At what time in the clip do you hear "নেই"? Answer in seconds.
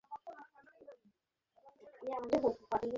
2.21-2.39